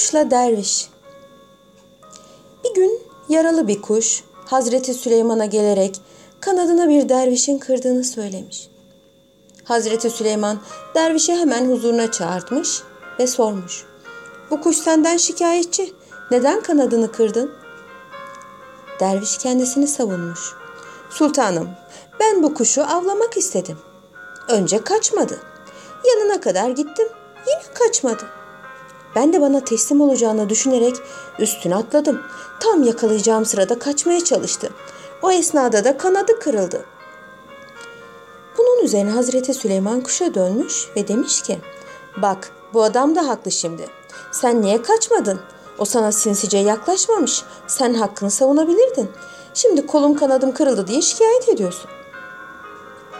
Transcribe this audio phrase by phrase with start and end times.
[0.00, 0.88] Kuşla derviş.
[2.64, 6.00] Bir gün yaralı bir kuş Hazreti Süleyman'a gelerek
[6.40, 8.68] kanadına bir dervişin kırdığını söylemiş.
[9.64, 10.60] Hazreti Süleyman
[10.94, 12.82] dervişi hemen huzuruna çağırtmış
[13.18, 13.84] ve sormuş.
[14.50, 15.92] Bu kuş senden şikayetçi.
[16.30, 17.52] Neden kanadını kırdın?
[19.00, 20.52] Derviş kendisini savunmuş.
[21.10, 21.68] Sultanım,
[22.20, 23.78] ben bu kuşu avlamak istedim.
[24.48, 25.40] Önce kaçmadı.
[26.04, 27.08] Yanına kadar gittim.
[27.46, 28.39] Yine kaçmadı.
[29.16, 30.96] Ben de bana teslim olacağını düşünerek
[31.38, 32.20] üstüne atladım.
[32.60, 34.70] Tam yakalayacağım sırada kaçmaya çalıştı.
[35.22, 36.84] O esnada da kanadı kırıldı.
[38.58, 41.58] Bunun üzerine Hazreti Süleyman kuşa dönmüş ve demiş ki:
[42.22, 43.86] "Bak, bu adam da haklı şimdi.
[44.32, 45.40] Sen niye kaçmadın?
[45.78, 47.42] O sana sinsice yaklaşmamış.
[47.66, 49.10] Sen hakkını savunabilirdin.
[49.54, 51.90] Şimdi kolum kanadım kırıldı diye şikayet ediyorsun."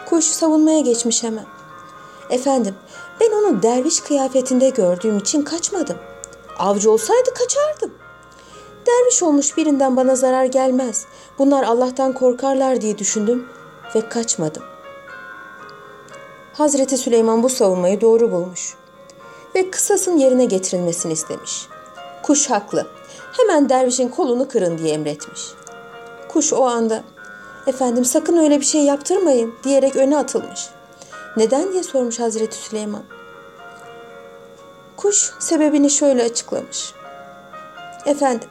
[0.09, 1.45] Kuş savunmaya geçmiş hemen.
[2.31, 2.75] Efendim,
[3.19, 5.97] ben onu derviş kıyafetinde gördüğüm için kaçmadım.
[6.59, 7.93] Avcı olsaydı kaçardım.
[8.87, 11.05] Derviş olmuş birinden bana zarar gelmez.
[11.39, 13.47] Bunlar Allah'tan korkarlar diye düşündüm
[13.95, 14.63] ve kaçmadım.
[16.53, 18.73] Hazreti Süleyman bu savunmayı doğru bulmuş
[19.55, 21.67] ve kısasın yerine getirilmesini istemiş.
[22.23, 22.87] Kuş haklı.
[23.37, 25.41] Hemen dervişin kolunu kırın diye emretmiş.
[26.29, 27.03] Kuş o anda
[27.67, 30.69] efendim sakın öyle bir şey yaptırmayın diyerek öne atılmış.
[31.37, 33.03] Neden diye sormuş Hazreti Süleyman.
[34.97, 36.93] Kuş sebebini şöyle açıklamış.
[38.05, 38.49] Efendim,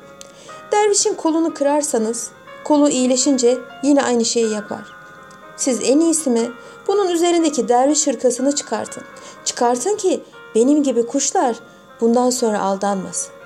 [0.72, 2.30] dervişin kolunu kırarsanız
[2.64, 4.92] kolu iyileşince yine aynı şeyi yapar.
[5.56, 6.50] Siz en iyisi mi
[6.86, 9.02] bunun üzerindeki derviş hırkasını çıkartın.
[9.44, 11.56] Çıkartın ki benim gibi kuşlar
[12.00, 13.39] bundan sonra aldanmasın.